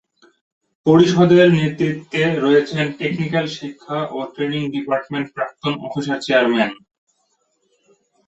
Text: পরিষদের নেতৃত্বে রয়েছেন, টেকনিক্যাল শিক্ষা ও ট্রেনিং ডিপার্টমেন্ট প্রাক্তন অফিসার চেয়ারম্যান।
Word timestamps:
পরিষদের 0.85 1.47
নেতৃত্বে 1.59 2.21
রয়েছেন, 2.37 2.85
টেকনিক্যাল 2.99 3.45
শিক্ষা 3.57 3.97
ও 4.11 4.17
ট্রেনিং 4.33 4.61
ডিপার্টমেন্ট 4.75 5.27
প্রাক্তন 5.35 5.73
অফিসার 5.87 6.17
চেয়ারম্যান। 6.25 6.71